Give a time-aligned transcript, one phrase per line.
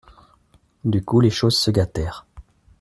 [0.83, 2.25] Du coup, les choses se gâtèrent.